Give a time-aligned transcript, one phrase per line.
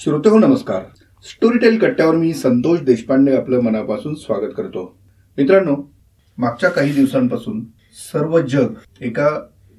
[0.00, 0.82] श्रोतहो नमस्कार.
[1.22, 4.98] स्टोरीटेल कट्ट्यावर मी संतोष देशपांडे आपलं मनापासून स्वागत करतो.
[5.38, 5.92] मित्रांनो
[6.38, 7.64] मागच्या काही दिवसांपासून
[8.12, 9.28] सर्व जग एका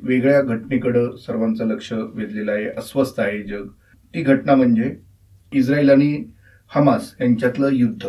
[0.03, 3.67] वेगळ्या घटनेकडं सर्वांचं लक्ष वेधलेलं आहे अस्वस्थ आहे जग.
[4.15, 4.95] ती घटना म्हणजे
[5.53, 6.23] इस्रायल आणि
[6.75, 8.07] हमास यांच्यातलं युद्ध.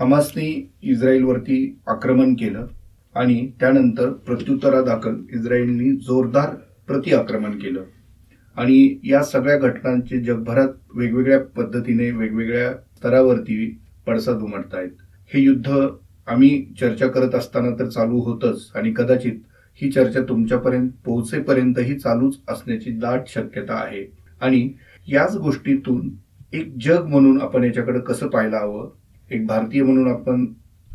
[0.00, 2.66] हमासने इस्रायलवरती आक्रमण केलं
[3.14, 6.54] आणि त्यानंतर प्रत्युत्तरादाखल इस्रायलनी जोरदार
[6.86, 7.82] प्रतिआक्रमण केलं.
[8.58, 14.90] आणि या सगळ्या घटनांचे जगभरात वेगवेगळ्या पद्धतीने वेगवेगळ्या स्तरावरती पडसाद उमटत आहेत
[15.34, 15.86] हे युद्ध
[16.26, 19.32] आम्ही चर्चा करत असताना तर चालू होतच आणि कदाचित
[19.74, 24.12] ही चर्चा तुमच्यापर्यंत पोहोचेपर्यंतही चालूच असण्याची दाट शक्यता आहे.
[24.40, 24.70] आणि
[25.08, 26.10] याच गोष्टीतून
[26.52, 28.90] एक जग म्हणून आपण याच्याकडे कसं पाहायला हवं?
[29.30, 30.46] एक भारतीय म्हणून आपण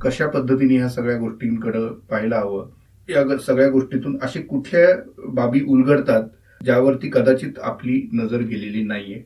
[0.01, 2.69] कशा पद्धतीने ह्या सगळ्या गोष्टींकडे पाहायला हवं?
[3.09, 6.23] या सगळ्या गोष्टीतून असे कुठल्या बाबी उलगडतात
[6.63, 9.21] ज्यावरती कदाचित आपली नजर गेलेली नाहीये.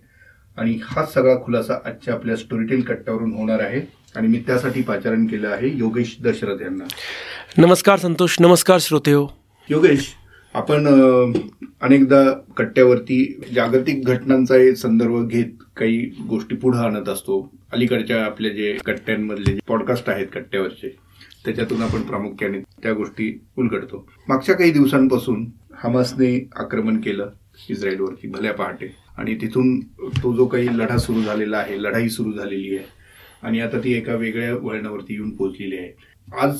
[0.57, 3.81] आणि हा सगळा खुलासा आजच्या आपल्या स्टोरीटेल कट्ट्यावरून होणार आहे.
[4.15, 6.83] आणि मी त्यासाठी पाचारण केलं आहे योगेश दशरथ यांना.
[7.57, 9.27] नमस्कार संतोष नमस्कार श्रोते हो.
[9.69, 10.07] योगेश
[10.53, 10.87] आपण
[11.81, 15.45] अनेकदा कट्ट्यावरती जागतिक घटनांचा संदर्भ घेत
[15.77, 15.97] काही
[16.29, 17.51] गोष्टी पुढे आणत असतो.
[17.73, 20.95] अलीकडच्या आपल्या जे कट्ट्यांमधले जे पॉडकास्ट आहेत कट्ट्यावरचे
[21.45, 24.07] त्याच्यातून आपण प्रामुख्याने त्या गोष्टी उलगडतो.
[24.27, 25.45] मागच्या काही दिवसांपासून
[25.83, 27.29] हमासने आक्रमण केलं
[27.69, 28.87] इस्रायलवरती भल्या पहाटे.
[29.17, 29.79] आणि तिथून
[30.23, 32.85] तो जो काही लढा सुरू झालेला आहे लढाई सुरू झालेली आहे
[33.43, 35.91] आणि आता ती एका वेगळ्या वळणावरती येऊन पोहोचलेली आहे.
[36.41, 36.57] आज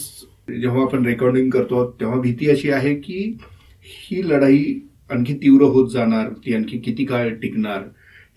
[0.61, 3.37] जेव्हा आपण रेकॉर्डिंग करतो तेव्हा भीती अशी आहे की
[3.83, 4.63] ही लढाई
[5.11, 7.83] आणखी तीव्र होत जाणार ती आणखी किती काळ टिकणार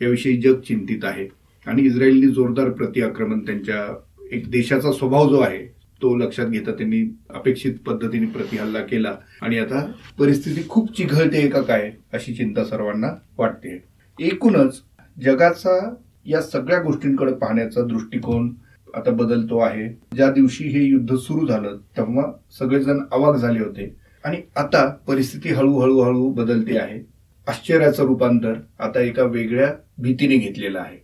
[0.00, 1.28] याविषयी जग चिंतित आहे.
[1.67, 3.87] आणि इस्रायलने जोरदार प्रतिआक्रमण त्यांच्या
[4.33, 5.59] एक देशाचा स्वभाव जो आहे
[6.03, 9.15] तो लक्षात घेता त्यांनी अपेक्षित पद्धतीने प्रतिहल्ला केला.
[9.43, 13.83] आणि आता परिस्थिती खूप चिघळते का काय अशी चिंता सर्वांना वाटते.
[14.21, 14.83] एकूणच
[15.25, 15.95] जगाचा
[16.27, 18.55] या सगळ्या गोष्टींकडे पाहण्याचा दृष्टिकोन
[18.95, 19.98] आता बदलतो आहे.
[20.16, 23.97] ज्या दिवशी हे युद्ध सुरू झालं तेव्हा सगळेजण अवाक झाले होते.
[24.25, 27.00] आणि आता परिस्थिती हळूहळू हळू बदलते आहे.
[27.47, 30.99] आश्चर्याचं रूपांतर आता एका वेगळ्या भीतीने घेतलेलं आहे.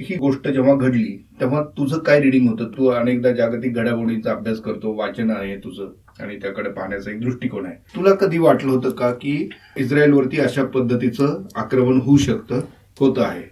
[0.00, 2.64] ही गोष्ट जेव्हा घडली तेव्हा तुझं काय रिडिंग होतं?
[2.68, 5.88] तू अनेकदा जागतिक घडामोडींचा अभ्यास करतो वाचन आहे तुझं
[6.22, 7.74] आणि त्याकडे पाहण्याचा एक दृष्टिकोन आहे.
[7.96, 12.60] तुला कधी वाटलं होतं का की इस्रायलवरती अशा पद्धतीचं आक्रमण होऊ शकतं
[13.00, 13.42] होतं आहे?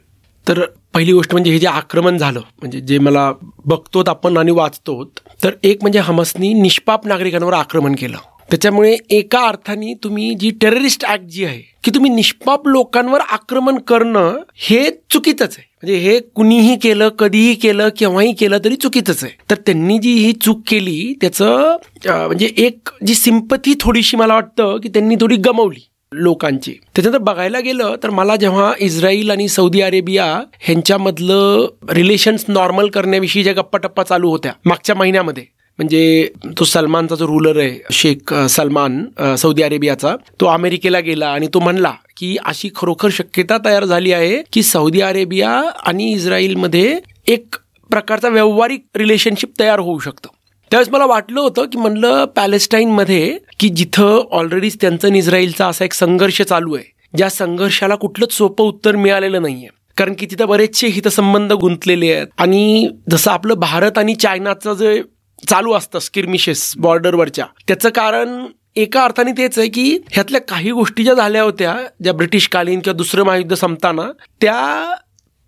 [0.47, 0.65] तर
[0.95, 3.33] पहिली गोष्ट म्हणजे हे जे आक्रमण झालं म्हणजे जे मला
[3.67, 5.03] बघतोत आपण आणि वाचतो
[5.45, 8.17] तर एक म्हणजे हमसनी निष्पाप नागरिकांवर आक्रमण केलं.
[8.51, 14.39] त्याच्यामुळे एका अर्थाने तुम्ही जी टेररिस्ट ऍक्ट जी आहे की तुम्ही निष्पाप लोकांवर आक्रमण करणं
[14.69, 15.65] हे चुकीचंच आहे.
[15.83, 19.33] म्हणजे हे कुणीही केलं कधीही केलं केव्हाही केलं तरी चुकीचंच आहे.
[19.51, 24.89] तर त्यांनी जी ही चूक केली त्याचं म्हणजे एक जी सिंपथी थोडीशी मला वाटतं की
[24.89, 25.81] त्यांनी थोडी गमावली
[26.13, 26.73] लोकांची.
[26.73, 30.25] त्याच्यानंतर बघायला गेलं तर मला जेव्हा इस्रायल आणि सौदी अरेबिया
[30.61, 35.45] ह्यांच्यामधलं रिलेशन्स नॉर्मल करण्याविषयी ज्या गप्पा टप्पा चालू होत्या मागच्या महिन्यामध्ये
[35.79, 36.29] म्हणजे
[36.59, 39.05] तो सलमानचा जो रुलर आहे शेख सलमान
[39.39, 44.43] सौदी अरेबियाचा तो अमेरिकेला गेला आणि तो म्हणला की अशी खरोखर शक्यता तयार झाली आहे
[44.53, 45.51] की सौदी अरेबिया
[45.87, 47.57] आणि इस्रायलमध्ये एक
[47.91, 50.29] प्रकारचा व्यावहारिक रिलेशनशिप तयार होऊ शकतं.
[50.71, 55.93] त्यावेळेस मला वाटलं होतं की म्हणलं पॅलेस्टाईनमध्ये की जिथं ऑलरेडीच त्यांचं आणि इस्रायलचा असा एक
[55.93, 59.69] संघर्ष चालू आहे ज्या संघर्षाला कुठलंच सोपं उत्तर मिळालेलं नाहीये.
[59.97, 65.01] कारण की तिथं बरेचसे हितसंबंध गुंतलेले आहेत आणि जसं आपलं भारत आणि चायनाचं जे
[65.49, 71.15] चालू असतं स्किरमिशेस बॉर्डरवरच्या त्याचं कारण एका अर्थाने तेच आहे की ह्यातल्या काही गोष्टी ज्या
[71.15, 74.03] झाल्या होत्या ज्या ब्रिटिशकालीन किंवा दुसरं महायुद्ध संपताना
[74.41, 74.95] त्या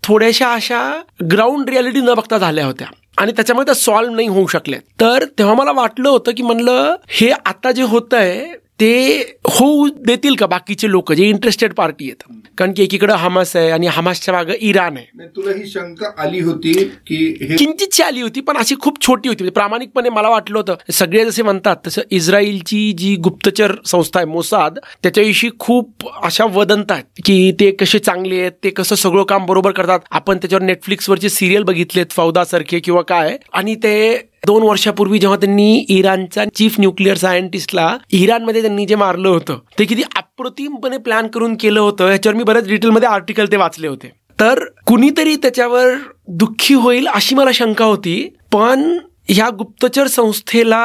[0.02, 2.86] थोड्याशा अशा ग्राउंड रियालिटी न बघता झाल्या होत्या.
[3.18, 4.80] आणि त्याच्यामुळे त्या सॉल्व्ह नाही होऊ शकल्या.
[5.00, 9.18] तर तेव्हा मला वाटलं होतं की म्हणलं हे आता जे होत आहे ते
[9.48, 12.22] होऊ देतील का बाकीचे लोक जे इंटरेस्टेड पार्टी आहेत?
[12.58, 15.26] कारण की एकीकडे हमास आहे आणि हमासच्या मागं इराण आहे.
[15.36, 16.72] तुला ही शंका आली होती
[17.06, 19.42] की किंचितशी आली होती पण अशी खूप छोटी होती.
[19.42, 24.78] म्हणजे प्रामाणिकपणे मला वाटलं होतं सगळे जसे म्हणतात तसं इस्रायलची जी गुप्तचर संस्था आहे मोसाद
[25.02, 29.70] त्याच्याविषयी खूप अशा वदंत आहेत की ते कसे चांगले आहेत ते कसं सगळं काम बरोबर
[29.72, 30.00] करतात.
[30.10, 33.36] आपण त्याच्यावर नेटफ्लिक्सवरचे सिरियल बघितलेत फौदासारखे किंवा काय.
[33.52, 39.58] आणि ते दोन वर्षापूर्वी जेव्हा त्यांनी इराणच्या चीफ न्यूक्लिअर सायंटिस्टला इराणमध्ये त्यांनी जे मारलं होतं
[39.78, 44.08] ते किती अप्रतिमपणे प्लॅन करून केलं होतं याच्यावर मी बऱ्याच डिटेलमध्ये आर्टिकल ते वाचले होते.
[44.40, 45.94] तर कुणीतरी त्याच्यावर
[46.28, 48.16] दुःखी होईल अशी मला शंका होती
[48.52, 48.98] पण
[49.28, 50.82] ह्या गुप्तचर संस्थेला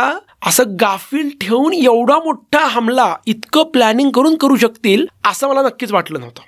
[0.47, 6.19] असं गाफील ठेवून एवढा मोठा हमला इतकं प्लॅनिंग करून करू शकतील असं मला नक्कीच वाटलं
[6.19, 6.41] नव्हतं.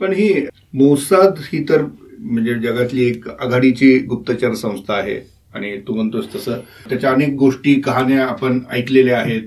[0.00, 0.32] पण ही
[0.74, 1.84] मोसाद ही तर
[2.18, 5.35] म्हणजे जगातली एक आघाडीची गुप्तचर संस्था आहे.
[5.56, 6.58] आणि तू म्हणतोस तसं.
[6.88, 9.42] त्याच्या अनेक गोष्टी कहाण्या आपण ऐकलेल्या आहेत.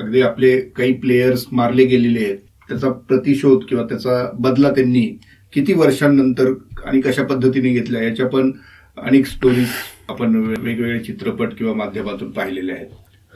[0.00, 2.38] अगदी आपले काही प्लेयर्स मारले गेलेले आहेत.
[2.68, 5.18] त्याचा प्रतिशोध किंवा त्याचा बदला त्यांनी
[5.52, 6.52] किती वर्षांनंतर
[6.84, 8.52] आणि कशा पद्धतीने घेतल्या याच्या पण
[9.02, 9.68] अनेक स्टोरीज
[10.08, 12.86] आपण वेगवेगळे चित्रपट किंवा माध्यमातून पाहिलेले आहेत.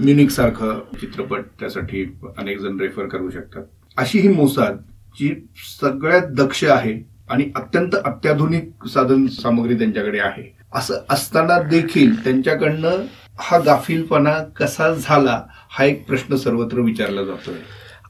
[0.01, 2.05] म्युनिक सारखं चित्रपट त्यासाठी
[2.39, 3.63] अनेक जण रेफर करू शकतात.
[3.97, 4.77] अशी ही मोसाद
[5.21, 5.35] जी
[5.81, 6.95] सगळ्यात दक्ष आहे
[7.31, 10.57] आणि अत्यंत अत्याधुनिक साधन सामग्री त्यांच्याकडे आहे.
[10.75, 13.05] असं असताना देखील त्यांच्याकडनं
[13.39, 17.55] हा गाफीलपणा कसा झाला हा एक प्रश्न सर्वत्र विचारला जातोय.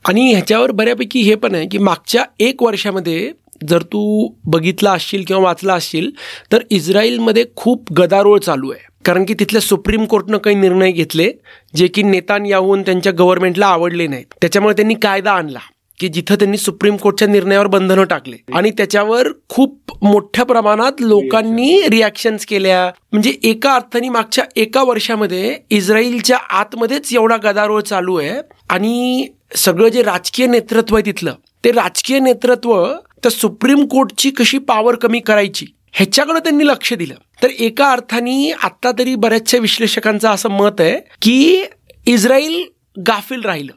[0.08, 3.32] आणि ह्याच्यावर बऱ्यापैकी हे पण आहे की मागच्या एक वर्षामध्ये
[3.68, 6.10] जर तू बघितला असशील किंवा वाचला असशील
[6.52, 8.86] तर इस्रायलमध्ये खूप गदारोळ चालू आहे.
[9.04, 11.32] कारण की तिथल्या सुप्रीम कोर्टनं काही निर्णय घेतले
[11.76, 14.26] जे की नेतान याहून त्यांच्या गव्हर्नमेंटला आवडले नाहीत.
[14.40, 15.58] त्याच्यामुळे त्यांनी कायदा आणला.
[16.00, 18.36] की जिथं त्यांनी सुप्रीम कोर्टच्या निर्णयावर बंधनं टाकले.
[18.54, 22.90] आणि त्याच्यावर खूप मोठ्या प्रमाणात लोकांनी रिॲक्शन्स केल्या.
[23.12, 28.40] म्हणजे एका अर्थाने मागच्या एका वर्षामध्ये इस्रायलच्या आतमध्येच एवढा गदारोळ चालू आहे.
[28.70, 29.26] आणि
[29.56, 32.86] सगळं जे राजकीय नेतृत्व आहे तिथलं ते राजकीय नेतृत्व
[33.24, 37.14] तर सुप्रीम कोर्टची कशी पॉवर कमी करायची ह्याच्याकडे त्यांनी लक्ष दिलं.
[37.42, 41.64] तर एका अर्थाने आत्ता तरी बऱ्याचशा विश्लेषकांचं असं मत आहे की
[42.06, 42.62] इस्रायल
[43.06, 43.72] गाफील राहिलं.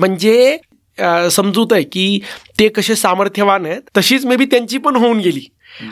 [0.00, 0.56] म्हणजे
[1.30, 2.20] समजूत आहे की
[2.58, 5.46] ते कसे सामर्थ्यवान आहेत तशीच मे बी त्यांची पण होऊन गेली.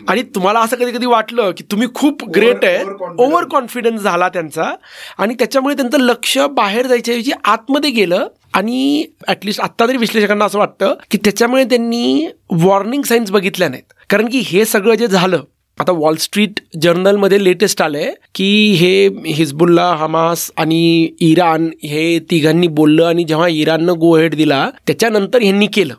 [0.08, 2.82] आणि तुम्हाला असं कधी कधी वाटलं की तुम्ही खूप ग्रेट आहे
[3.18, 4.72] ओव्हर कॉन्फिडन्स झाला त्यांचा.
[5.18, 10.94] आणि त्याच्यामुळे त्यांचं लक्ष बाहेर जायच्याऐवजी आतमध्ये गेलं आणि ऍटलिस्ट आत्ता तरी विश्लेषकांना असं वाटतं
[11.10, 12.26] की त्याच्यामुळे त्यांनी
[12.60, 13.92] वॉर्निंग साईन्स बघितल्या नाहीत.
[14.10, 15.42] कारण की हे सगळं जे झालं
[15.80, 23.04] आता वॉल स्ट्रीट जर्नलमध्ये लेटेस्ट आलंय की हे हिजबुल्ला हमास आणि इराण हे तिघांनी बोललं
[23.04, 25.94] आणि जेव्हा इराणनं गो हेड दिला त्याच्यानंतर ह्यांनी केलं.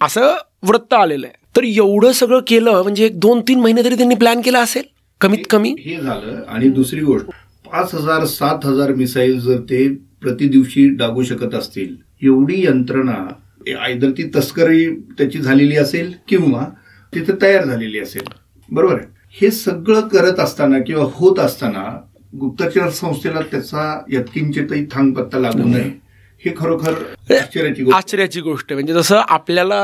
[0.00, 1.46] असं वृत्त आलेलं आहे.
[1.56, 4.82] तर एवढं सगळं केलं म्हणजे एक दोन तीन महिने तरी त्यांनी प्लॅन केला असेल?
[5.20, 5.74] कमीत कमी?
[5.80, 6.42] हे झालं.
[6.48, 7.26] आणि दुसरी गोष्ट
[7.72, 9.88] पाच हजार सात हजार मिसाईल जर ते
[10.22, 13.32] प्रति दिवशी डागू शकत असतील एवढी यंत्रणा
[13.84, 14.86] आयदर ती तस्करी
[15.18, 16.66] त्याची झालेली असेल किंवा
[17.14, 18.22] तिथे तयार झालेली असेल.
[18.70, 19.11] बरोबर आहे?
[19.34, 21.84] हे सगळं करत असताना किंवा होत असताना
[22.40, 25.90] गुप्तचर संस्थेला त्याचा यत्किंचितही थांग पत्ता लागू नये.
[26.42, 26.92] हे खरोखर
[27.30, 27.96] आश्चर्याची गोष्ट.
[27.96, 29.74] आश्चर्याची गोष्ट म्हणजे जसं आपल्याला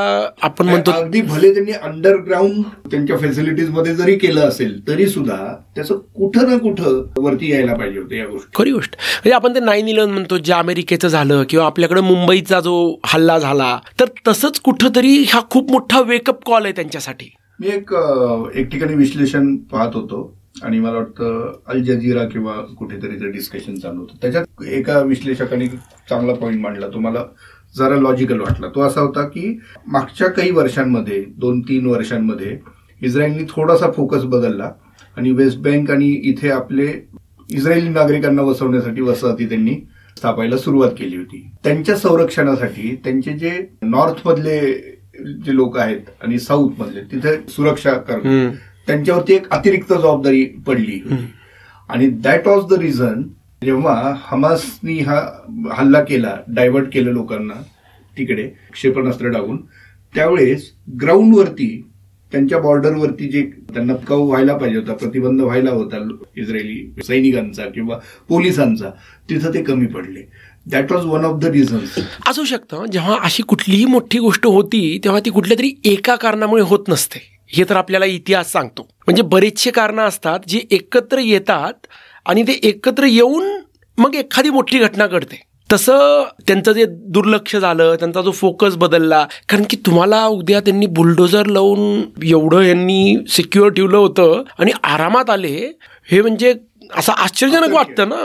[0.41, 5.37] आपण म्हणतो अगदी भले त्यांनी अंडरग्राऊंड त्यांच्या फॅसिलिटीजमध्ये जरी केलं असेल तरी सुद्धा
[5.75, 8.49] त्याचं कुठं ना कुठं वरती यायला पाहिजे होतं या गोष्टी.
[8.55, 8.95] खरी गोष्ट.
[8.95, 12.75] म्हणजे आपण ते नाईन इलेव्हन म्हणतो जे अमेरिकेचं झालं किंवा आपल्याकडे मुंबईचा जो
[13.05, 17.29] हल्ला झाला तर तसंच कुठंतरी हा खूप मोठा वेकअप कॉल आहे त्यांच्यासाठी.
[17.59, 17.93] मी एक
[18.55, 20.19] एक ठिकाणी विश्लेषण पाहत होतो
[20.63, 24.17] आणि मला वाटतं अल जझीरा किंवा कुठेतरी ते डिस्कशन चालू होतं.
[24.21, 25.67] त्याच्यात एका विश्लेषकाने
[26.09, 26.87] चांगला पॉईंट मांडला.
[26.87, 27.23] तो मला
[27.77, 28.67] जरा लॉजिकल वाटला.
[28.67, 29.57] तो असा होता की
[29.87, 32.57] मागच्या काही वर्षांमध्ये दोन तीन वर्षांमध्ये
[33.01, 34.71] इस्रायलनी थोडासा फोकस बदलला
[35.17, 36.87] आणि वेस्ट बँक आणि इथे आपले
[37.49, 39.75] इस्रायली नागरिकांना वसवण्यासाठी वसाहती त्यांनी
[40.17, 41.49] स्थापायला सुरुवात केली होती.
[41.63, 43.51] त्यांच्या संरक्षणासाठी त्यांचे जे
[43.81, 44.59] नॉर्थमधले
[45.45, 48.19] जे लोक आहेत आणि साऊथ मधले तिथे सुरक्षा कर
[48.87, 50.99] त्यांच्यावरती एक अतिरिक्त जबाबदारी पडली.
[51.89, 53.21] आणि दॅट वॉज द रिझन
[53.63, 55.19] जेव्हा हमासनी हा
[55.77, 57.53] हल्ला केला डायव्हर्ट केलं लोकांना
[58.17, 58.43] तिकडे
[58.73, 59.57] क्षेपणास्त्र टाकून
[60.13, 60.71] त्यावेळेस
[61.01, 61.88] ग्राउंडवरती
[62.31, 63.41] त्यांच्या बॉर्डरवरती जे
[63.73, 65.97] त्यांना कव व्हायला पाहिजे होता प्रतिबंध व्हायला होता
[66.37, 67.97] इस्रायली सैनिकांचा किंवा
[68.29, 68.89] पोलिसांचा
[69.29, 70.21] तिथं ते कमी पडले.
[70.65, 71.97] That was one of the reasons
[72.27, 76.89] असू शकतं जेव्हा अशी कुठलीही मोठी गोष्ट होती तेव्हा ती कुठल्या तरी एका कारणामुळे होत
[76.89, 77.19] नसते.
[77.51, 78.87] हे तर आपल्याला इतिहास सांगतो.
[79.07, 81.87] म्हणजे बरेचसे कारणं असतात जी एकत्र येतात
[82.25, 83.49] आणि ते एकत्र येऊन
[83.97, 85.41] मग एखादी मोठी घटना घडते.
[85.71, 91.45] तसं त्यांचं जे दुर्लक्ष झालं त्यांचा जो फोकस बदलला कारण की तुम्हाला उद्या त्यांनी बुलडोजर
[91.45, 95.71] लावून एवढं यांनी सिक्युअर ठेवलं होतं आणि आरामात आले
[96.11, 96.53] हे म्हणजे
[96.95, 98.15] असं आश्चर्यजनक वाटतं ना?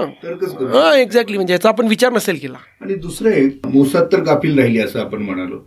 [0.79, 2.57] हा एक्झॅक्टली म्हणजे याचा आपण विचार नसेल केला.
[2.81, 5.59] आणि दुसरं एक मोसाद तर गाफील राहिली असं आपण म्हणालो.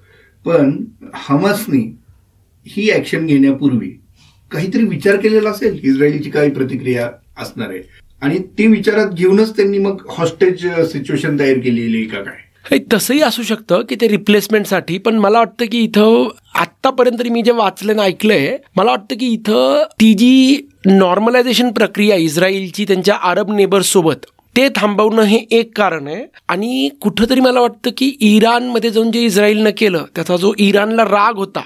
[0.46, 1.96] पण हमासनी
[2.66, 3.90] ही ऍक्शन घेण्यापूर्वी
[4.52, 5.80] काहीतरी विचार केलेला असेल?
[5.84, 7.82] इस्रायलची काही प्रतिक्रिया असणार आहे.
[8.22, 12.78] आणि ते विचारात घेऊनच त्यांनी मग हॉस्टेज सिच्युएशन तयार केलेली का काय?
[12.94, 18.02] तसंही असू शकतं की ते रिप्लेसमेंटसाठी पण मला वाटतं की इथं आत्तापर्यंत मी जे वाचलं
[18.02, 25.22] ऐकलंय मला वाटतं की इथं ती जी नॉर्मलायझेशन प्रक्रिया इस्रायलची त्यांच्या अरब नेबर्ससोबत ते थांबवणं
[25.22, 26.24] हे एक कारण आहे.
[26.50, 31.62] आणि कुठंतरी मला वाटतं की इराणमध्ये जाऊन जे इस्रायलनं केलं त्याचा जो इराणला राग होता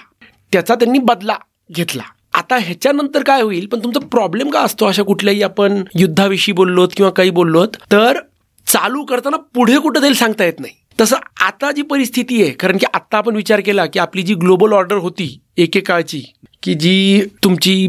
[0.51, 1.36] त्याचा त्यांनी बदला
[1.72, 2.03] घेतला.
[2.34, 3.66] आता ह्याच्यानंतर काय होईल?
[3.68, 7.76] पण तुमचा प्रॉब्लेम का असतो अशा कुठल्याही आपण युद्धाविषयी बोललोत किंवा काही बोललोत?
[7.92, 8.20] तर
[8.68, 10.74] चालू करताना पुढे कुठं जाईल सांगता येत नाही.
[11.00, 14.74] तसं आता जी परिस्थिती आहे कारण की आता आपण विचार केला की आपली जी ग्लोबल
[14.74, 16.22] ऑर्डर होती एकेकाळची
[16.64, 17.88] की जी तुमची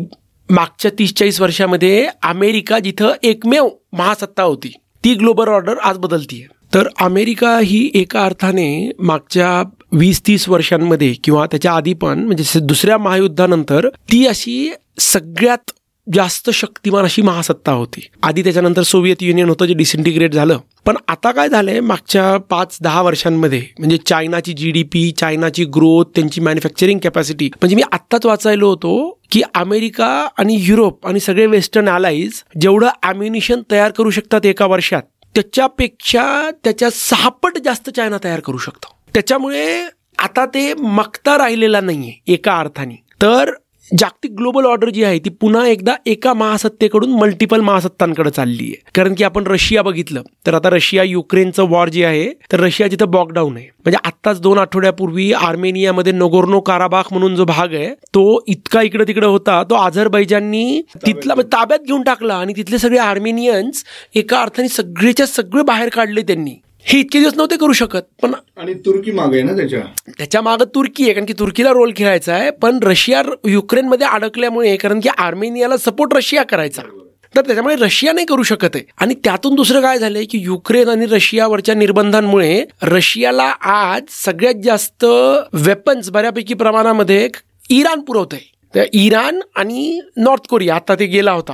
[0.48, 4.72] मागच्या तीस चाळीस वर्षामध्ये अमेरिका जिथं एकमेव महासत्ता होती
[5.04, 9.62] ती ग्लोबल ऑर्डर आज बदलती आहे तर अमेरिका ही एका अर्थाने मागच्या
[9.92, 15.70] वीस तीस वर्षांमध्ये किंवा त्याच्या आधी पण म्हणजे दुसऱ्या महायुद्धानंतर ती अशी सगळ्यात
[16.06, 18.00] जास्त शक्तिमान अशी महासत्ता होती.
[18.22, 20.58] आधी त्याच्यानंतर सोव्हिएत युनियन होतं जे डिसइंटिग्रेट झालं.
[20.86, 26.04] पण आता काय झालंय मागच्या पाच दहा वर्षांमध्ये म्हणजे चायनाची जी डी पी चायनाची ग्रोथ
[26.14, 31.88] त्यांची मॅन्युफॅक्चरिंग कॅपॅसिटी म्हणजे मी आत्ताच वाचायलो होतो की अमेरिका आणि युरोप आणि सगळे वेस्टर्न
[31.88, 35.02] अलाईज जेवढं अम्युनिशन तयार करू शकतात एका वर्षात
[35.34, 38.96] त्याच्यापेक्षा त्याच्या सहापट जास्त चायना तयार करू शकतो.
[39.14, 39.84] त्याच्यामुळे
[40.18, 42.94] आता ते मक्ता राहिलेला नाहीये एका अर्थाने.
[43.22, 43.50] तर
[43.90, 48.90] जागतिक ग्लोबल ऑर्डर जी आहे ती पुन्हा एकदा एका महासत्तेकडून मल्टिपल महासत्तांकडे चालली आहे.
[48.94, 53.10] कारण की आपण रशिया बघितलं तर आता रशिया युक्रेनचं वॉर जे आहे तर रशिया जिथं
[53.10, 53.66] बॉकडाऊन आहे.
[53.84, 59.26] म्हणजे आत्ताच दोन आठवड्यापूर्वी आर्मेनियामध्ये नोगोर्नो काराबाख म्हणून जो भाग आहे तो इतका इकडे तिकडे
[59.26, 63.84] होता तो आझरबैजाननी तिथला ताब्यात घेऊन टाकला आणि तिथले सगळे आर्मेनियन्स
[64.14, 66.54] एका अर्थाने सगळेच्या सगळे बाहेर काढले त्यांनी.
[66.84, 69.80] हे इतके दिवस नव्हते करू शकत पण आणि तुर्की मागे आहे ना त्याच्या?
[70.18, 75.08] त्याच्यामागे तुर्की आहे कारण की तुर्कीला रोल खेळायचा आहे पण रशिया युक्रेनमध्ये अडकल्यामुळे कारण की
[75.18, 76.82] आर्मेनियाला सपोर्ट रशिया करायचा.
[77.34, 78.84] तर त्याच्यामुळे रशिया नाही करू शकत आहे.
[78.98, 85.04] आणि त्यातून दुसरं काय झालंय की युक्रेन आणि रशियावरच्या निर्बंधांमुळे रशियाला आज सगळ्यात जास्त
[85.52, 87.28] वेपन्स बऱ्यापैकी प्रमाणामध्ये
[87.70, 91.52] इराण पुरवत आहे तर इराण आणि नॉर्थ कोरिया आता ते गेला होता.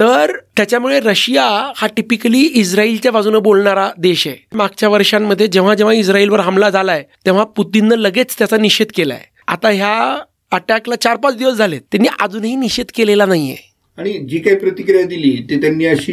[0.00, 4.36] तर त्याच्यामुळे रशिया हा टिपिकली इस्रायलच्या बाजूने बोलणारा देश आहे.
[4.52, 9.20] मागच्या वर्षांमध्ये जेव्हा जेव्हा इस्रायलवर हमला झालाय तेव्हा पुतीननं लगेच त्याचा निषेध केलाय.
[9.48, 11.80] आता ह्या अटॅकला चार पाच दिवस झालेत.
[11.80, 13.67] त्यांनी अजूनही निषेध केलेला नाहीये.
[13.98, 16.12] आणि जी काही प्रतिक्रिया दिली ती त्यांनी अशी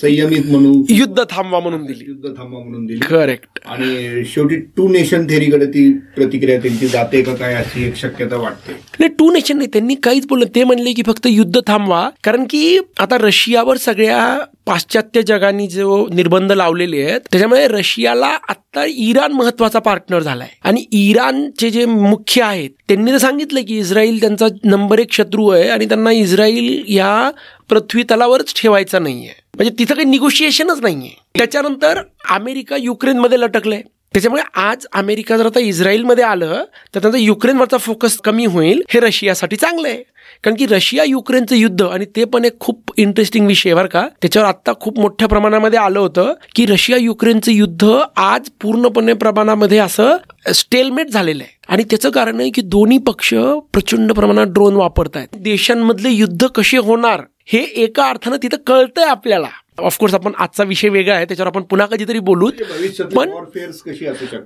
[0.00, 2.04] संयमित म्हणून युद्ध थांबवा म्हणून दिली.
[2.08, 2.98] युद्ध थांबवा म्हणून दिली.
[3.00, 8.36] करेक्ट आणि शेवटी टू नेशन थेरीकडे ती प्रतिक्रिया त्यांची जाते का काय अशी एक शक्यता
[8.36, 8.72] वाटते.
[9.00, 10.46] नाही टू नेशन नाही त्यांनी काहीच बोललं.
[10.54, 12.08] ते म्हणले की फक्त युद्ध थांबवा.
[12.24, 14.38] कारण की आता रशियावर सगळ्या
[14.70, 20.48] पाश्चात्य जगाने जो निर्बंध लावलेले आहेत त्याच्यामुळे रशियाला आता इराण महत्त्वाचा पार्टनर झालाय.
[20.64, 25.68] आणि इराणचे जे मुख्य आहेत त्यांनी तर सांगितलं की इस्रायल त्यांचा नंबर एक शत्रू आहे
[25.68, 27.30] आणि त्यांना इस्रायल या
[27.68, 29.34] पृथ्वी तलावरच ठेवायचा नाहीये.
[29.54, 31.10] म्हणजे तिथं काही निगोशिएशनच नाहीये.
[31.38, 32.00] त्याच्यानंतर
[32.30, 33.82] अमेरिका युक्रेनमध्ये लटकलंय.
[34.14, 36.64] त्याच्यामुळे आज अमेरिका जर आता इस्रायलमध्ये आलं
[36.94, 40.02] तर त्यांचा युक्रेनवरचा फोकस कमी होईल हे रशियासाठी चांगलं आहे.
[40.44, 44.06] कारण की रशिया युक्रेनचं युद्ध आणि ते पण एक खूप इंटरेस्टिंग विषय बरं का.
[44.22, 50.16] त्याच्यावर आत्ता खूप मोठ्या प्रमाणामध्ये आलं होतं की रशिया युक्रेनचं युद्ध आज पूर्णपणे प्रमाणामध्ये असं
[50.54, 51.58] स्टेलमेट झालेलं आहे.
[51.68, 53.34] आणि त्याचं कारण आहे की दोन्ही पक्ष
[53.72, 59.48] प्रचंड प्रमाणात ड्रोन वापरत आहेत देशांमधले युद्ध कसे होणार हे एका अर्थानं तिथं कळतंय आपल्याला.
[59.78, 63.30] ऑफकोर्स आपण आजचा विषय वेगळा आहे त्याच्यावर आपण पुन्हा कधीतरी बोलू म्हणजे पण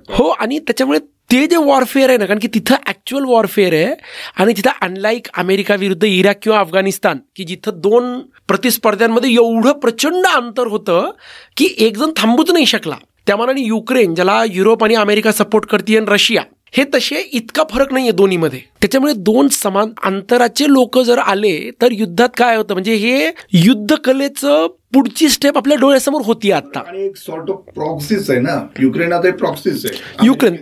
[0.09, 3.95] हो आणि त्याच्यामुळे ते जे वॉरफेअर आहे ना कारण की तिथं ऍक्च्युअल वॉरफेअर आहे
[4.37, 10.67] आणि तिथं अनलाईक अमेरिका विरुद्ध इराक किंवा अफगाणिस्तान की जिथं दोन प्रतिस्पर्ध्यांमध्ये एवढं प्रचंड अंतर
[10.67, 11.11] होतं
[11.57, 12.95] की एक जण थांबूच नाही शकला.
[13.27, 16.41] त्या मनाने युक्रेन ज्याला युरोप आणि अमेरिका सपोर्ट करते आणि रशिया
[16.77, 18.59] हे तसे इतका फरक नाहीये दोन्हीमध्ये.
[18.81, 22.73] त्याच्यामुळे दोन समान अंतराचे लोक जर आले तर युद्धात काय होतं?
[22.73, 26.79] म्हणजे हे युद्ध कलेचं पुढची स्टेप आपल्या डोळ्यासमोर होती आता.
[26.87, 28.57] आणि एक सॉर्ट ऑफ प्रॉक्सिस आहे ना?
[28.81, 30.25] युक्रेन आता प्रॉक्सिस आहे.
[30.25, 30.55] युक्रेन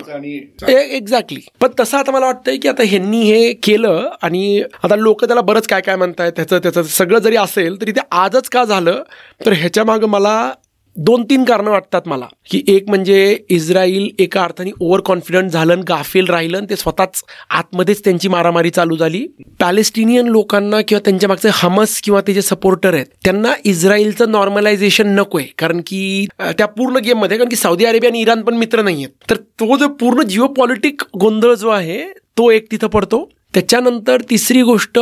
[0.69, 5.41] एक्झॅक्टली पण तसं आता मला वाटतंय की आता ह्यांनी हे केलं आणि आता लोक त्याला
[5.41, 9.01] बरंच काय काय म्हणतायत त्याचं त्याचं सगळं जरी असेल तरी ते आजच का झालं?
[9.45, 10.51] तर ह्याच्या मागं मला
[10.97, 12.25] दोन तीन कारणं वाटतात मला.
[12.49, 18.03] की एक म्हणजे इस्रायल एका अर्थाने ओव्हर कॉन्फिडंट झालं गाफेल राहिलं आणि ते स्वतःच आतमध्येच
[18.03, 19.25] त्यांची मारामारी चालू झाली.
[19.59, 25.37] पॅलेस्टिनियन लोकांना किंवा त्यांच्या मागचे हमस किंवा ते जे सपोर्टर आहेत त्यांना इस्रायलचं नॉर्मलायझेशन नको
[25.37, 29.03] आहे कारण की त्या पूर्ण गेममध्ये कारण की सौदी अरेबिया आणि इराण पण मित्र नाही
[29.03, 32.01] आहेत तर तो जो पूर्ण जिओ पॉलिटिक गोंधळ जो आहे
[32.37, 33.27] तो एक तिथं पडतो.
[33.53, 34.99] त्याच्यानंतर तिसरी गोष्ट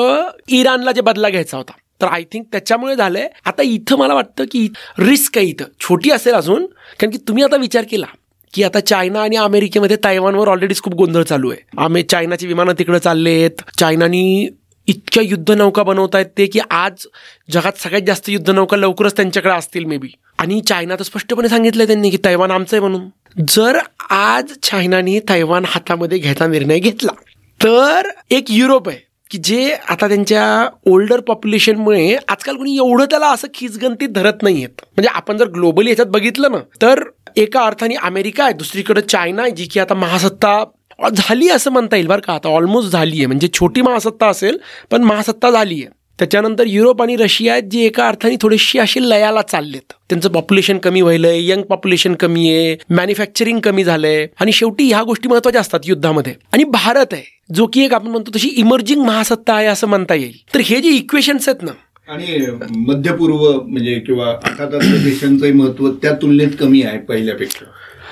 [0.49, 1.71] इराणला जे बदला घ्यायचा होता.
[2.01, 3.27] तर आय थिंक त्याच्यामुळे झालंय.
[3.45, 4.67] आता इथं मला वाटतं की
[4.99, 5.65] रिस्क आहे इथं.
[5.79, 6.65] छोटी असेल अजून
[6.99, 8.05] कारण की तुम्ही आता विचार केला
[8.53, 11.59] की आता चायना आणि अमेरिकेमध्ये तायवानवर ऑलरेडीच खूप गोंधळ चालू आहे.
[11.77, 14.47] आम्ही चायनाची विमानं तिकडे चालले आहेत चायनानी
[14.87, 17.05] इतक्या युद्धनौका बनवत आहेत ते की आज
[17.51, 20.07] जगात सगळ्यात जास्त युद्धनौका लवकरच त्यांच्याकडे असतील मे बी
[20.39, 23.07] आणि चायना तर स्पष्टपणे सांगितलंय त्यांनी की तैवान आमचं आहे म्हणून.
[23.49, 23.77] जर
[24.09, 27.11] आज चायनाने तैवान हातामध्ये घ्यायचा निर्णय घेतला
[27.59, 28.97] तर एक युरोप आहे.
[29.31, 30.43] की जे आता त्यांच्या
[30.85, 35.89] ओल्डर पॉप्युलेशनमुळे आजकाल कोणी एवढं त्याला असं खिचगंतीत धरत नाही आहेत म्हणजे आपण जर ग्लोबली
[35.89, 37.03] याच्यात बघितलं ना तर
[37.35, 40.63] एका अर्थाने अमेरिका आहे दुसरीकडे चायना आहे जी की आता महासत्ता
[41.09, 44.57] झाली असं म्हणता येईल बरं का आता ऑलमोस्ट झाली आहे म्हणजे छोटी महासत्ता असेल
[44.91, 49.93] पण महासत्ता झाली आहे त्याच्यानंतर युरोप आणि रशिया जे एका अर्थाने थोडेसे असे लयाला चाललेत.
[50.09, 54.25] त्यांचं पॉप्युलेशन कमी व्हायलंय यंग पॉप्युलेशन कमी आहे मॅन्युफॅक्चरिंग कमी झालंय.
[54.41, 56.33] आणि शेवटी ह्या गोष्टी महत्त्वाच्या असतात युद्धामध्ये.
[56.53, 57.23] आणि भारत आहे
[57.55, 60.37] जो की एक आपण म्हणतो तशी इमर्जिंग महासत्ता आहे असं म्हणता येईल.
[60.53, 61.71] तर हे जे इक्वेशन्स आहेत ना
[62.07, 62.45] आणि
[62.87, 67.65] मध्यपूर्व म्हणजे किंवा देशांचंही महत्त्व त्या तुलनेत कमी आहे पहिल्यापेक्षा.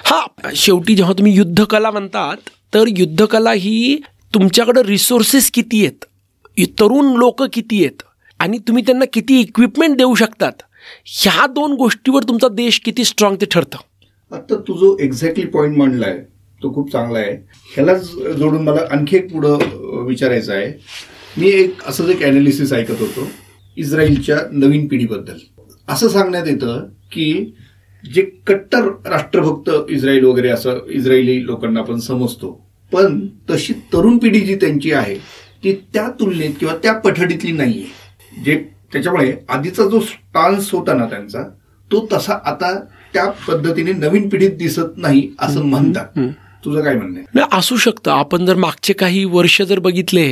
[0.05, 3.97] हा शेवटी जेव्हा तुम्ही युद्धकला म्हणतात तर युद्धकला ही
[4.33, 6.05] तुमच्याकडं रिसोर्सेस किती आहेत?
[6.65, 8.01] तरुण लोक किती आहेत?
[8.39, 10.51] आणि तुम्ही त्यांना किती इक्विपमेंट देऊ शकतात?
[11.05, 13.77] ह्या दोन गोष्टीवर तुमचा देश किती स्ट्रॉंग ते ठरतं.
[14.31, 16.17] आता तू जो एक्झॅक्टली पॉईंट मांडलाय
[16.63, 17.33] तो खूप चांगला आहे.
[17.75, 20.71] ह्यालाच जोडून मला आणखी एक पुढं विचारायचं आहे.
[21.37, 23.27] मी एक असंच एक अनालिसिस ऐकत होतो
[23.77, 25.37] इस्रायलच्या नवीन पिढीबद्दल.
[25.87, 27.53] असं सांगण्यात येतं की
[28.03, 32.51] जे कट्टर राष्ट्रभक्त इस्रायल वगैरे असं इस्रायली लोकांना आपण समजतो
[32.91, 35.15] पण तशी तरुण पिढी जी त्यांची आहे
[35.63, 37.85] ती त्या तुलनेत किंवा त्या पठडीतली नाहीये.
[38.45, 38.55] जे
[38.93, 41.43] त्याच्यामुळे आधीचा जो स्टान्स होता ना त्यांचा
[41.91, 42.73] तो तसा आता
[43.13, 46.19] त्या पद्धतीने नवीन पिढीत दिसत नाही असं म्हणतात.
[46.65, 48.11] तुझं काय म्हणणं असू शकतं.
[48.11, 50.27] आपण जर मागचे काही वर्ष जर बघितले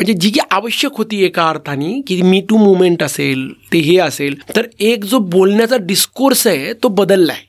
[0.00, 4.34] म्हणजे जी की आवश्यक होती एका अर्थाने की मी टू मुवमेंट असेल ते हे असेल
[4.56, 7.44] तर एक जो बोलण्याचा डिस्कोर्स आहे तो बदलला आहे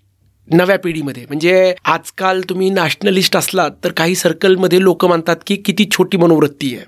[0.53, 1.23] नव्या पिढीमध्ये.
[1.27, 6.85] म्हणजे आजकाल तुम्ही नॅशनलिस्ट असलात तर काही सर्कलमध्ये लोक म्हणतात की किती छोटी मनोवृत्ती आहे.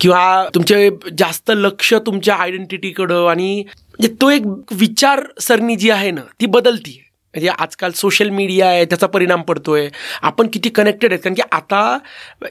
[0.00, 4.42] किंवा तुमचे जास्त लक्ष तुमच्या आयडेंटिटीकडं आणि म्हणजे तो एक
[4.72, 7.08] विचारसरणी जी आहे ना ती बदलती आहे.
[7.34, 9.88] म्हणजे आजकाल सोशल मीडिया आहे त्याचा परिणाम पडतोय.
[10.22, 11.22] आपण किती कनेक्टेड आहेत.
[11.22, 11.98] कारण की आता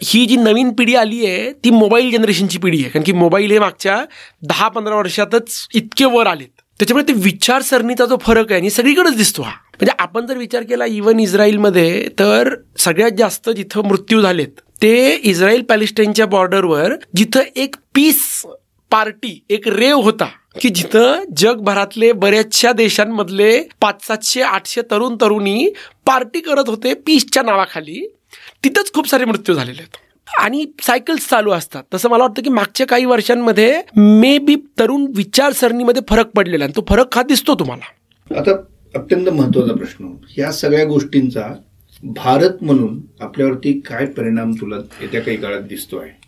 [0.03, 2.89] ही जी नवीन पिढी आली आहे ती मोबाईल जनरेशनची पिढी आहे.
[2.89, 4.05] कारण की मोबाईल हे मागच्या
[4.43, 6.62] दहा पंधरा वर्षातच इतके वर आलेत.
[6.79, 9.51] त्याच्यामुळे ते विचारसरणीचा जो फरक आहे आणि सगळीकडेच दिसतो हा.
[9.81, 15.62] म्हणजे आपण जर विचार केला इवन इस्रायलमध्ये तर सगळ्यात जास्त जिथं मृत्यू झालेत ते इस्रायल
[15.62, 18.45] पॅलेस्टाईनच्या बॉर्डरवर जिथं एक पीस
[18.91, 20.27] पार्टी एक रेव होता
[20.62, 25.69] की जिथं जगभरातले बऱ्याचशा देशांमधले पाच सातशे आठशे तरुण तरुणी
[26.05, 28.07] पार्टी करत होते पीसच्या नावाखाली.
[28.63, 29.98] तिथंच खूप सारे मृत्यू झालेले आहेत.
[30.39, 31.83] आणि सायकल्स चालू असतात.
[31.93, 36.86] तसं मला वाटतं की मागच्या काही वर्षांमध्ये मे बी तरुण विचारसरणीमध्ये फरक पडलेला आणि तो
[36.89, 38.39] फरक हा दिसतो तुम्हाला.
[38.39, 38.51] आता
[38.96, 40.05] अत्यंत महत्त्वाचा प्रश्न.
[40.38, 41.53] या सगळ्या गोष्टींचा
[42.03, 46.19] भारत म्हणून आपल्यावरती काय परिणाम तुला येत्या काही काळात दिसतो आहे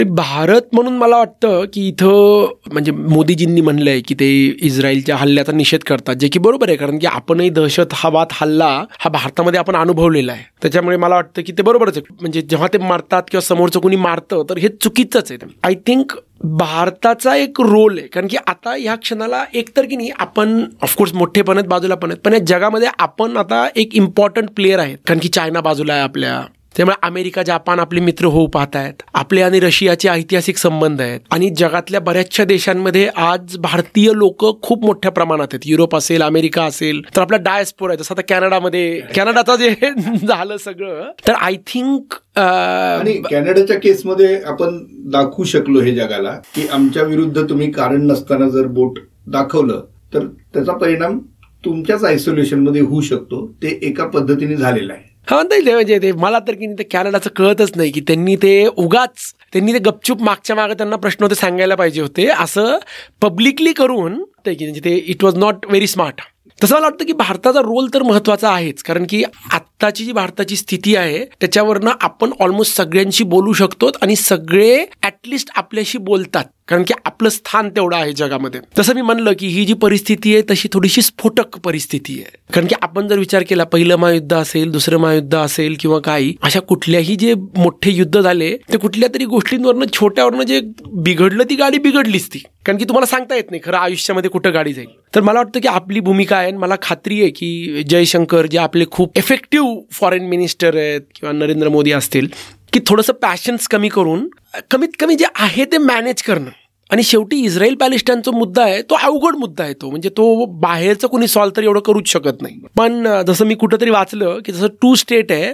[0.00, 4.28] ते भारत म्हणून मला वाटतं की इथं म्हणजे मोदीजींनी म्हणलंय की ते
[4.62, 6.76] इस्रायलच्या हल्ल्याचा निषेध करतात जे की बरोबर आहे.
[6.76, 10.42] कारण की आपणही दहशत हा वाद हल्ला हा भारतामध्ये आपण अनुभवलेला आहे.
[10.62, 12.14] त्याच्यामुळे मला वाटतं की ते बरोबरच आहे.
[12.20, 15.50] म्हणजे जेव्हा ते मारतात किंवा समोरचं कोणी मारतं तर हे चुकीचंच आहे.
[15.64, 16.12] आय थिंक
[16.44, 18.06] भारताचा एक रोल आहे.
[18.06, 22.22] कारण की आता ह्या क्षणाला एकतर की नाही आपण ऑफकोर्स मोठेपण आहेत बाजूला पण आहेत
[22.24, 24.98] पण या जगामध्ये आपण आता एक इम्पॉर्टंट प्लेअर आहेत.
[25.06, 26.40] कारण की चायना बाजूला आहे आपल्या.
[26.76, 31.20] त्यामुळे अमेरिका जापान आपले मित्र होऊ पाहत आहेत आपले आणि रशियाचे ऐतिहासिक संबंध आहेत.
[31.30, 35.60] आणि जगातल्या बऱ्याचशा देशांमध्ये आज भारतीय लोक खूप मोठ्या प्रमाणात आहेत.
[35.64, 37.98] युरोप असेल अमेरिका असेल तर आपला डायस्पोर आहे.
[37.98, 39.70] जसं आता कॅनडामध्ये कॅनडाचं जे
[40.26, 44.78] झालं सगळं तर आय थिंक आणि कॅनडाच्या केसमध्ये आपण
[45.10, 50.72] दाखवू शकलो हे जगाला की आमच्या विरुद्ध तुम्ही कारण नसताना जर बोट दाखवलं तर त्याचा
[50.72, 51.18] परिणाम
[51.64, 53.46] तुमच्याच आयसोलेशनमध्ये होऊ शकतो.
[53.62, 55.09] ते एका पद्धतीने झालेलं आहे.
[55.30, 59.32] म्हणता येईल म्हणजे ते मला तर की ते कॅनडाचं कळतच नाही की त्यांनी ते उगाच
[59.52, 62.26] त्यांनी ते गपचूप मागच्या मागे त्यांना प्रश्न होते सांगायला पाहिजे होते.
[62.28, 62.78] असं
[63.22, 66.20] पब्लिकली करून ते की म्हणजे ते it was not very smart
[66.58, 70.94] तसं मला वाटतं की भारताचा रोल तर महत्त्वाचा आहेच कारण की आत्ताची जी भारताची स्थिती
[70.96, 76.44] आहे त्याच्यावरनं आपण ऑलमोस्ट सगळ्यांशी बोलू शकतो आणि सगळे ऍटलिस्ट आपल्याशी बोलतात.
[76.70, 78.60] कारण की आपलं स्थान तेवढं आहे जगामध्ये.
[78.78, 82.36] तसं मी म्हणलं की ही जी परिस्थिती आहे तशी थोडीशी स्फोटक परिस्थिती आहे.
[82.54, 86.60] कारण की आपण जर विचार केला पहिलं महायुद्ध असेल दुसरं महायुद्ध असेल किंवा काही अशा
[86.60, 90.60] कुठल्याही जे मोठे युद्ध झाले ते कुठल्या तरी गोष्टींवरनं छोट्यावरनं जे
[90.92, 92.38] बिघडलं ती गाडी बिघडलीच ती.
[92.66, 94.88] कारण की तुम्हाला सांगता येत नाही खरं आयुष्यामध्ये कुठं गाडी जाईल.
[95.14, 99.18] तर मला वाटतं की आपली भूमिका आहे मला खात्री आहे की जयशंकर जे आपले खूप
[99.18, 102.28] इफेक्टिव्ह फॉरेन मिनिस्टर आहेत किंवा नरेंद्र मोदी असतील
[102.72, 104.28] की थोडंसं पॅशन्स कमी करून
[104.70, 106.50] कमीत कमी जे आहे ते मॅनेज करणं.
[106.92, 109.90] आणि शेवटी इस्रायल पॅलेस्टाईनचा मुद्दा आहे तो अवघड मुद्दा आहे तो.
[109.90, 112.58] म्हणजे तो बाहेरचं कोणी सॉल्व तर एवढं करूच शकत नाही.
[112.76, 115.52] पण जसं मी कुठंतरी वाचलं की जसं टू स्टेट आहे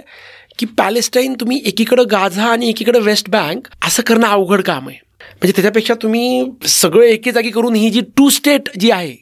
[0.59, 4.97] की पॅलेस्टाईन तुम्ही एकीकडं गाझा आणि एकीकडं वेस्ट बँक असं करणं अवघड काम आहे.
[5.21, 9.15] म्हणजे त्याच्यापेक्षा तुम्ही सगळं एके जागी करून ही जी टू स्टेट जी आहे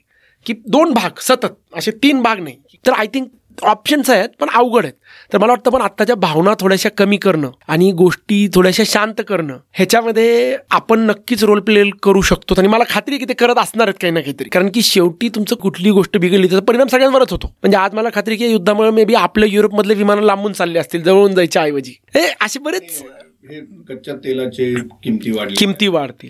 [0.45, 2.55] की दोन भाग सतत असे तीन भाग नाही.
[2.85, 3.27] तर आय थिंक
[3.63, 4.93] ऑप्शन्स आहेत पण अवघड आहेत.
[5.33, 10.57] तर मला वाटतं पण आत्ताच्या भावना थोड्याशा कमी करणं आणि गोष्टी थोड्याशा शांत करणं ह्याच्यामध्ये
[10.71, 12.55] आपण नक्कीच रोल प्ले करू शकतो.
[12.57, 14.49] आणि मला खात्री की ते करत असणार आहेत काही ना काहीतरी.
[14.49, 17.47] कारण की शेवटी तुमचं कुठली गोष्ट बिघडली त्याचा परिणाम सगळ्यांवरच होतो.
[17.47, 21.35] म्हणजे आज मला खात्री की युद्धामुळे मे बी आपल्या युरोपमधले विमानं लांबून चालले असतील जवळून
[21.35, 21.93] जायच्या ऐवजी.
[22.15, 23.03] हे असे बरेच
[23.89, 26.29] कच्च्या तेलाचे किमती वाढ किमती वाढतील.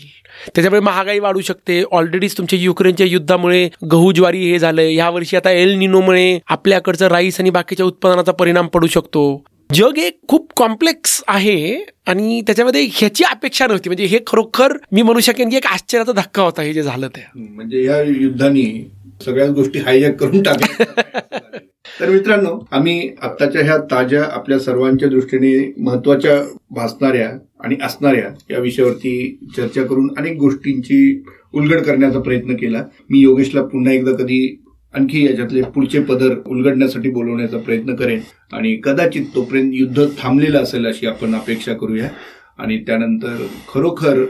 [0.55, 1.83] त्याच्यामुळे महागाई वाढू शकते.
[1.91, 4.93] ऑलरेडीच तुमच्या युक्रेनच्या युद्धामुळे गहू ज्वारी हे झालंय.
[4.93, 9.43] या वर्षी आता एल निनोमुळे आपल्याकडचं राईस आणि बाकीच्या उत्पादनाचा परिणाम पडू शकतो.
[9.73, 13.89] जग एक खूप कॉम्प्लेक्स आहे आणि त्याच्यामध्ये ह्याची अपेक्षा नव्हती.
[13.89, 17.25] म्हणजे हे खरोखर मी म्हणू शकेन की एक आश्चर्याचा धक्का होता हे जे झालं ते.
[17.35, 18.91] म्हणजे या युद्धाने
[19.25, 20.85] सगळ्याच गोष्टी हायजॅक करून टाकल्या.
[21.85, 27.29] तर मित्रांनो आम्ही आत्ताच्या ह्या ताज्या आपल्या सर्वांच्या दृष्टीने महत्त्वाच्या भासणाऱ्या
[27.63, 29.15] आणि असणाऱ्या या विषयावरती
[29.57, 32.83] चर्चा करून अनेक गोष्टींची उलगड करण्याचा प्रयत्न केला.
[33.09, 34.61] मी योगेशला पुन्हा एकदा कधी
[34.93, 38.19] आणखी याच्यातले पुढचे पदर उलगडण्यासाठी बोलवण्याचा प्रयत्न करेन
[38.53, 42.09] आणि कदाचित तोपर्यंत युद्ध थांबलेलं असेल अशी आपण अपेक्षा करूया.
[42.57, 44.23] आणि त्यानंतर खरोखर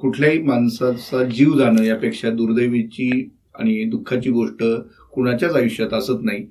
[0.00, 3.10] कुठल्याही माणसाचा जीव जाणं यापेक्षा दुर्दैवीची
[3.58, 4.62] आणि दुःखाची गोष्ट
[5.12, 6.44] कुणाच्याच आयुष्यात असत नाही.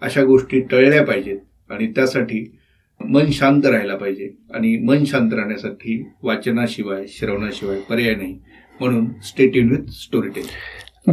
[0.00, 1.38] अशा गोष्टी टळल्या पाहिजेत
[1.70, 2.56] आणि त्यासाठी
[3.04, 8.38] मन शांत राहायला पाहिजे आणि मन शांत राहण्यासाठी वाचनाशिवाय श्रवणाशिवाय पर्याय नाही.
[8.80, 10.46] म्हणून स्टेट इन विथ स्टोरी टेल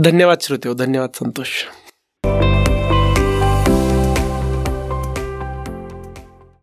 [0.01, 1.49] धन्यवाद श्रोते हो, धन्यवाद संतोष.